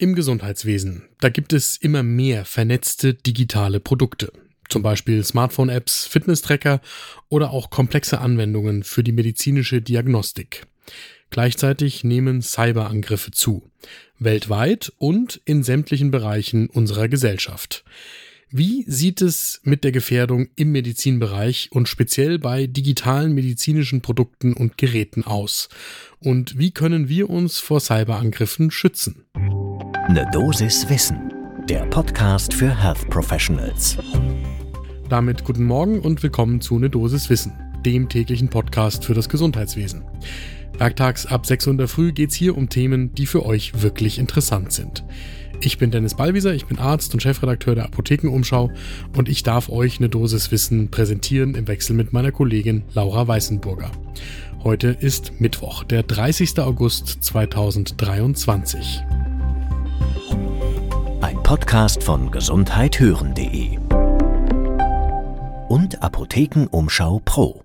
[0.00, 4.32] Im Gesundheitswesen, da gibt es immer mehr vernetzte digitale Produkte.
[4.68, 6.80] Zum Beispiel Smartphone-Apps, Fitness-Tracker
[7.28, 10.68] oder auch komplexe Anwendungen für die medizinische Diagnostik.
[11.30, 13.72] Gleichzeitig nehmen Cyberangriffe zu.
[14.20, 17.82] Weltweit und in sämtlichen Bereichen unserer Gesellschaft.
[18.50, 24.78] Wie sieht es mit der Gefährdung im Medizinbereich und speziell bei digitalen medizinischen Produkten und
[24.78, 25.68] Geräten aus?
[26.20, 29.24] Und wie können wir uns vor Cyberangriffen schützen?
[30.10, 31.34] Ne Dosis Wissen,
[31.68, 33.98] der Podcast für Health Professionals.
[35.10, 37.52] Damit guten Morgen und willkommen zu Ne Dosis Wissen,
[37.84, 40.06] dem täglichen Podcast für das Gesundheitswesen.
[40.78, 43.82] Werktags ab 6 Uhr in der Früh geht es hier um Themen, die für euch
[43.82, 45.04] wirklich interessant sind.
[45.60, 48.70] Ich bin Dennis Ballwieser, ich bin Arzt und Chefredakteur der Apothekenumschau
[49.14, 53.90] und ich darf euch eine Dosis Wissen präsentieren im Wechsel mit meiner Kollegin Laura Weißenburger.
[54.64, 56.60] Heute ist Mittwoch, der 30.
[56.60, 59.02] August 2023.
[61.48, 63.78] Podcast von gesundheithören.de
[65.70, 67.64] und Apothekenumschau Pro.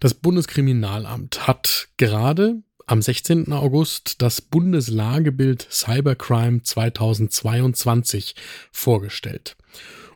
[0.00, 3.52] Das Bundeskriminalamt hat gerade am 16.
[3.52, 8.34] August das Bundeslagebild Cybercrime 2022
[8.72, 9.56] vorgestellt.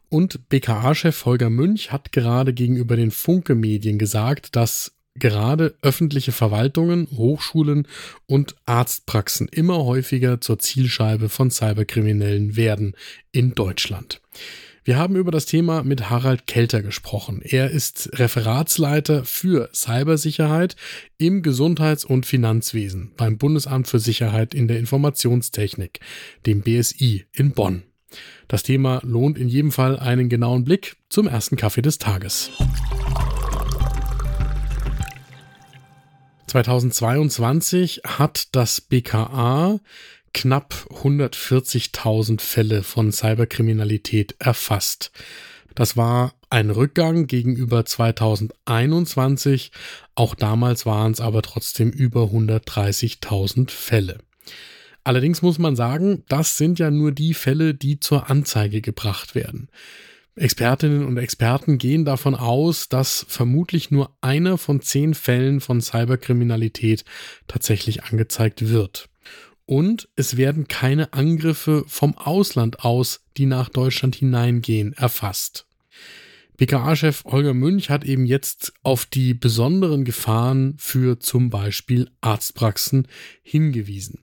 [0.08, 7.86] Und BKA-Chef Holger Münch hat gerade gegenüber den Funke-Medien gesagt, dass gerade öffentliche Verwaltungen, Hochschulen
[8.26, 12.94] und Arztpraxen immer häufiger zur Zielscheibe von Cyberkriminellen werden
[13.30, 14.20] in Deutschland.
[14.84, 17.40] Wir haben über das Thema mit Harald Kelter gesprochen.
[17.40, 20.74] Er ist Referatsleiter für Cybersicherheit
[21.18, 26.00] im Gesundheits- und Finanzwesen beim Bundesamt für Sicherheit in der Informationstechnik,
[26.46, 27.84] dem BSI in Bonn.
[28.48, 32.50] Das Thema lohnt in jedem Fall einen genauen Blick zum ersten Kaffee des Tages.
[36.52, 39.80] 2022 hat das BKA
[40.34, 45.12] knapp 140.000 Fälle von Cyberkriminalität erfasst.
[45.74, 49.72] Das war ein Rückgang gegenüber 2021.
[50.14, 54.18] Auch damals waren es aber trotzdem über 130.000 Fälle.
[55.04, 59.70] Allerdings muss man sagen, das sind ja nur die Fälle, die zur Anzeige gebracht werden.
[60.34, 67.04] Expertinnen und Experten gehen davon aus, dass vermutlich nur einer von zehn Fällen von Cyberkriminalität
[67.48, 69.10] tatsächlich angezeigt wird.
[69.66, 75.66] Und es werden keine Angriffe vom Ausland aus, die nach Deutschland hineingehen, erfasst.
[76.56, 83.08] BKA-Chef Holger Münch hat eben jetzt auf die besonderen Gefahren für zum Beispiel Arztpraxen
[83.42, 84.20] hingewiesen.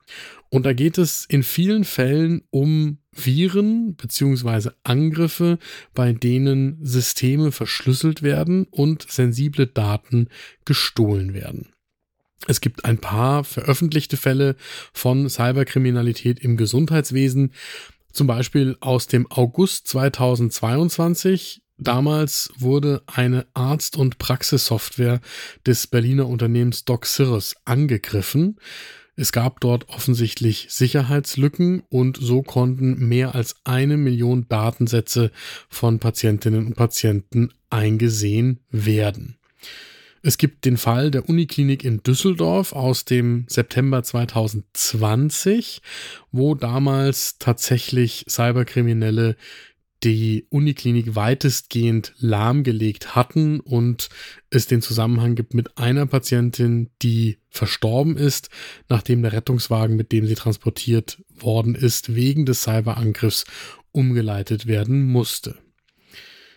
[0.50, 4.72] Und da geht es in vielen Fällen um Viren bzw.
[4.84, 5.60] Angriffe,
[5.94, 10.28] bei denen Systeme verschlüsselt werden und sensible Daten
[10.66, 11.74] gestohlen werden.
[12.48, 14.56] Es gibt ein paar veröffentlichte Fälle
[14.94, 17.54] von Cyberkriminalität im Gesundheitswesen,
[18.12, 21.62] zum Beispiel aus dem August 2022.
[21.78, 25.22] Damals wurde eine Arzt- und Praxissoftware
[25.66, 28.58] des Berliner Unternehmens DocSirrus angegriffen.
[29.20, 35.32] Es gab dort offensichtlich Sicherheitslücken und so konnten mehr als eine Million Datensätze
[35.68, 39.38] von Patientinnen und Patienten eingesehen werden.
[40.22, 45.82] Es gibt den Fall der Uniklinik in Düsseldorf aus dem September 2020,
[46.32, 49.36] wo damals tatsächlich Cyberkriminelle
[50.04, 54.10] die Uniklinik weitestgehend lahmgelegt hatten und
[54.50, 58.50] es den Zusammenhang gibt mit einer Patientin, die verstorben ist,
[58.88, 63.46] nachdem der Rettungswagen, mit dem sie transportiert worden ist, wegen des Cyberangriffs
[63.92, 65.58] umgeleitet werden musste.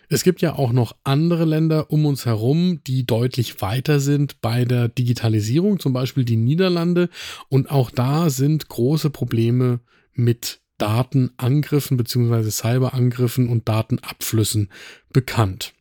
[0.09, 4.63] Es gibt ja auch noch andere Länder um uns herum, die deutlich weiter sind bei
[4.63, 7.09] der Digitalisierung, zum Beispiel die Niederlande.
[7.49, 9.79] Und auch da sind große Probleme
[10.13, 12.49] mit Datenangriffen bzw.
[12.49, 14.69] Cyberangriffen und Datenabflüssen
[15.11, 15.73] bekannt.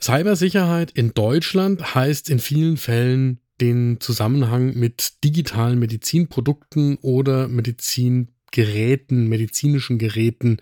[0.00, 9.98] Cybersicherheit in Deutschland heißt in vielen Fällen den Zusammenhang mit digitalen Medizinprodukten oder Medizingeräten, medizinischen
[9.98, 10.58] Geräten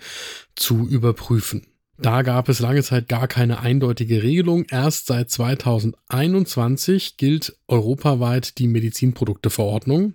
[0.54, 1.66] zu überprüfen.
[1.96, 4.64] Da gab es lange Zeit gar keine eindeutige Regelung.
[4.68, 10.14] Erst seit 2021 gilt europaweit die Medizinprodukteverordnung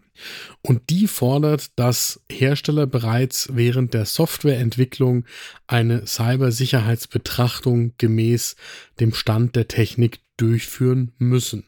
[0.62, 5.26] und die fordert, dass Hersteller bereits während der Softwareentwicklung
[5.68, 8.58] eine Cybersicherheitsbetrachtung gemäß
[9.00, 11.64] dem Stand der Technik durchführen müssen.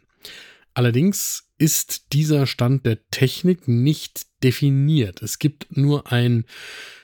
[0.74, 5.22] Allerdings ist dieser Stand der Technik nicht definiert.
[5.22, 6.46] Es gibt nur ein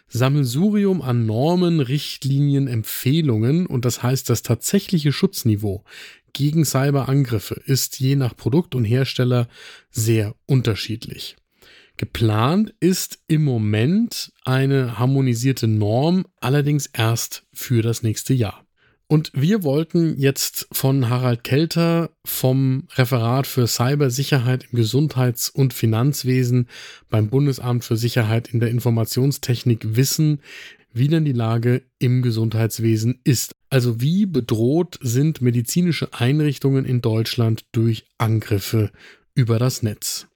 [0.07, 5.83] Sammelsurium an Normen, Richtlinien, Empfehlungen und das heißt, das tatsächliche Schutzniveau
[6.33, 9.47] gegen Cyberangriffe ist je nach Produkt und Hersteller
[9.89, 11.35] sehr unterschiedlich.
[11.97, 18.66] Geplant ist im Moment eine harmonisierte Norm, allerdings erst für das nächste Jahr.
[19.09, 26.67] Und wir wollten jetzt von Harald Kelter vom Referat für Cybersicherheit im Gesundheits- und Finanzwesen
[27.09, 30.41] beim Bundesamt für Sicherheit in der Informationstechnik wissen,
[30.91, 33.53] wie denn die Lage im Gesundheitswesen ist.
[33.69, 38.91] Also wie bedroht sind medizinische Einrichtungen in Deutschland durch Angriffe
[39.35, 40.27] über das Netz.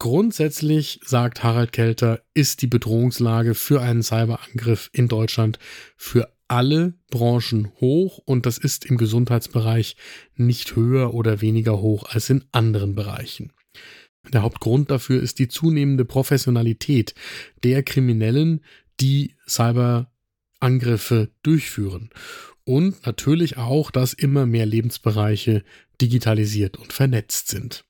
[0.00, 5.60] Grundsätzlich, sagt Harald Kelter, ist die Bedrohungslage für einen Cyberangriff in Deutschland
[5.96, 9.96] für alle Branchen hoch und das ist im Gesundheitsbereich
[10.36, 13.52] nicht höher oder weniger hoch als in anderen Bereichen.
[14.32, 17.14] Der Hauptgrund dafür ist die zunehmende Professionalität
[17.62, 18.64] der Kriminellen,
[19.00, 22.10] die Cyberangriffe durchführen.
[22.64, 25.62] Und natürlich auch, dass immer mehr Lebensbereiche
[26.00, 27.84] digitalisiert und vernetzt sind.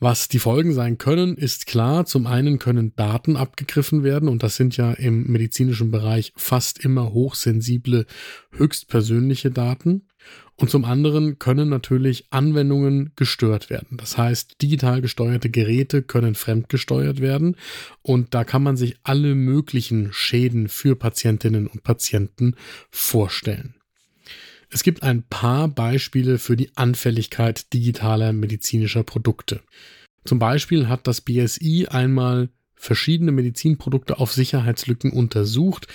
[0.00, 2.04] Was die Folgen sein können, ist klar.
[2.04, 7.12] Zum einen können Daten abgegriffen werden und das sind ja im medizinischen Bereich fast immer
[7.12, 8.06] hochsensible,
[8.52, 10.08] höchstpersönliche Daten.
[10.56, 13.96] Und zum anderen können natürlich Anwendungen gestört werden.
[13.96, 17.56] Das heißt, digital gesteuerte Geräte können fremdgesteuert werden
[18.02, 22.54] und da kann man sich alle möglichen Schäden für Patientinnen und Patienten
[22.90, 23.74] vorstellen.
[24.70, 29.60] Es gibt ein paar Beispiele für die Anfälligkeit digitaler medizinischer Produkte.
[30.24, 35.86] Zum Beispiel hat das BSI einmal verschiedene Medizinprodukte auf Sicherheitslücken untersucht.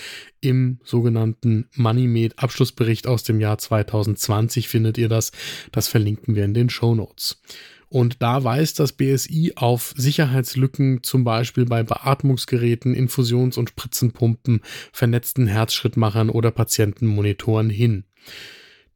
[0.41, 5.31] Im sogenannten MoneyMed Abschlussbericht aus dem Jahr 2020 findet ihr das.
[5.71, 7.41] Das verlinken wir in den Show Notes.
[7.89, 14.61] Und da weist das BSI auf Sicherheitslücken zum Beispiel bei Beatmungsgeräten, Infusions- und Spritzenpumpen,
[14.93, 18.03] vernetzten Herzschrittmachern oder Patientenmonitoren hin.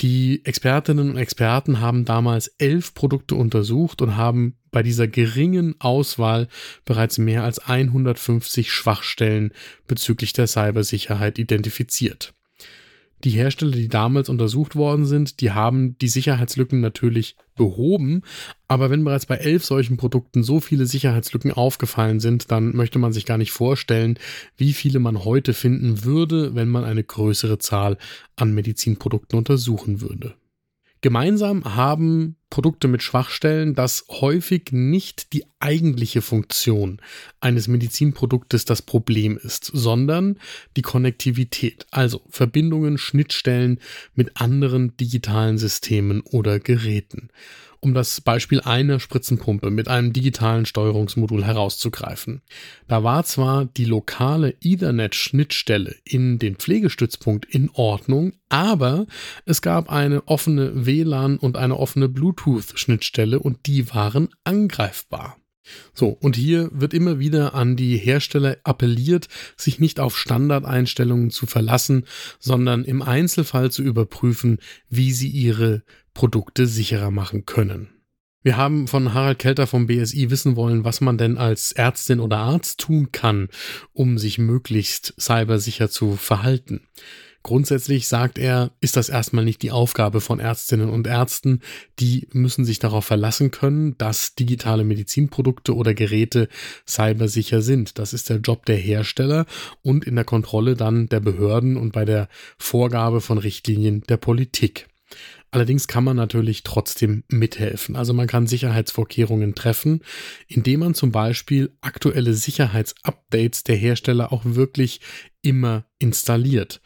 [0.03, 6.49] Die Expertinnen und Experten haben damals elf Produkte untersucht und haben bei dieser geringen Auswahl
[6.83, 9.53] bereits mehr als 150 Schwachstellen
[9.87, 12.33] bezüglich der Cybersicherheit identifiziert.
[13.23, 18.23] Die Hersteller, die damals untersucht worden sind, die haben die Sicherheitslücken natürlich behoben.
[18.67, 23.13] Aber wenn bereits bei elf solchen Produkten so viele Sicherheitslücken aufgefallen sind, dann möchte man
[23.13, 24.19] sich gar nicht vorstellen,
[24.57, 27.97] wie viele man heute finden würde, wenn man eine größere Zahl
[28.35, 30.35] an Medizinprodukten untersuchen würde.
[30.99, 37.01] Gemeinsam haben Produkte mit Schwachstellen, dass häufig nicht die eigentliche Funktion
[37.39, 40.37] eines Medizinproduktes das Problem ist, sondern
[40.77, 43.79] die Konnektivität, also Verbindungen, Schnittstellen
[44.13, 47.31] mit anderen digitalen Systemen oder Geräten
[47.83, 52.41] um das Beispiel einer Spritzenpumpe mit einem digitalen Steuerungsmodul herauszugreifen.
[52.87, 59.05] Da war zwar die lokale Ethernet-Schnittstelle in den Pflegestützpunkt in Ordnung, aber
[59.45, 62.07] es gab eine offene WLAN und eine offene
[62.43, 65.37] Bluetooth-Schnittstelle und die waren angreifbar.
[65.93, 71.45] So, und hier wird immer wieder an die Hersteller appelliert, sich nicht auf Standardeinstellungen zu
[71.45, 72.05] verlassen,
[72.37, 74.57] sondern im Einzelfall zu überprüfen,
[74.89, 77.89] wie sie ihre Produkte sicherer machen können.
[78.41, 82.39] Wir haben von Harald Kelter vom BSI wissen wollen, was man denn als Ärztin oder
[82.39, 83.47] Arzt tun kann,
[83.93, 86.81] um sich möglichst cybersicher zu verhalten.
[87.43, 91.59] Grundsätzlich sagt er, ist das erstmal nicht die Aufgabe von Ärztinnen und Ärzten.
[91.99, 96.47] Die müssen sich darauf verlassen können, dass digitale Medizinprodukte oder Geräte
[96.87, 97.99] cybersicher sind.
[97.99, 99.45] Das ist der Job der Hersteller
[99.81, 104.87] und in der Kontrolle dann der Behörden und bei der Vorgabe von Richtlinien der Politik.
[105.51, 107.97] Allerdings kann man natürlich trotzdem mithelfen.
[107.97, 109.99] Also man kann Sicherheitsvorkehrungen treffen,
[110.47, 115.01] indem man zum Beispiel aktuelle Sicherheitsupdates der Hersteller auch wirklich
[115.41, 116.81] immer installiert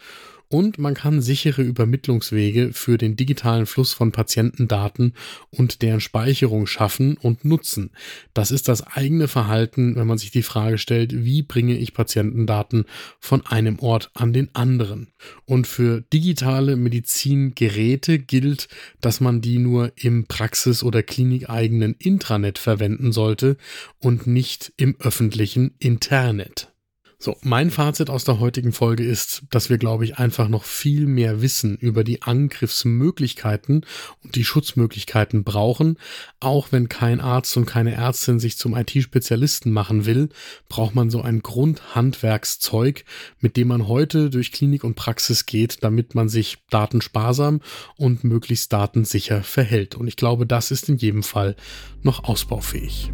[0.49, 5.13] und man kann sichere Übermittlungswege für den digitalen Fluss von Patientendaten
[5.49, 7.91] und deren Speicherung schaffen und nutzen.
[8.33, 12.85] Das ist das eigene Verhalten, wenn man sich die Frage stellt, wie bringe ich Patientendaten
[13.19, 15.11] von einem Ort an den anderen.
[15.45, 18.69] Und für digitale Medizingeräte gilt,
[19.01, 23.57] dass man die nur im Praxis- oder klinikeigenen Intranet verwenden sollte
[23.99, 26.71] und nicht im öffentlichen Internet.
[27.19, 31.07] So, mein Fazit aus der heutigen Folge ist, dass wir, glaube ich, einfach noch viel
[31.07, 33.87] mehr Wissen über die Angriffsmöglichkeiten
[34.23, 35.97] und die Schutzmöglichkeiten brauchen.
[36.39, 40.29] Auch wenn kein Arzt und keine Ärztin sich zum IT-Spezialisten machen will,
[40.69, 43.03] braucht man so ein Grundhandwerkszeug,
[43.39, 47.61] mit dem man heute durch Klinik und Praxis geht, damit man sich datensparsam
[47.95, 49.95] und möglichst datensicher verhält.
[49.95, 51.55] Und ich glaube, das ist in jedem Fall
[52.03, 53.11] noch ausbaufähig.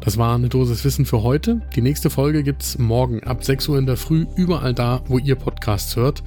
[0.00, 1.60] Das war eine Dosis Wissen für heute.
[1.76, 5.34] Die nächste Folge gibt's morgen ab 6 Uhr in der Früh überall da, wo ihr
[5.34, 6.22] Podcasts hört.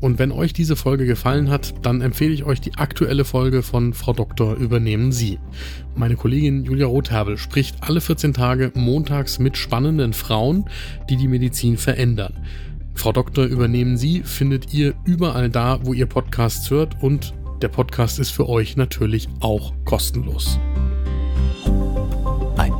[0.00, 3.94] Und wenn euch diese Folge gefallen hat, dann empfehle ich euch die aktuelle Folge von
[3.94, 5.38] Frau Doktor übernehmen Sie.
[5.94, 10.66] Meine Kollegin Julia Rotherbel spricht alle 14 Tage montags mit spannenden Frauen,
[11.08, 12.34] die die Medizin verändern.
[12.92, 18.18] Frau Doktor übernehmen Sie findet ihr überall da, wo ihr Podcasts hört und der Podcast
[18.18, 20.58] ist für euch natürlich auch kostenlos.